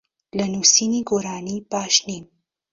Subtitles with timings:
[0.37, 2.25] لە نووسینی گۆرانی باش نیم.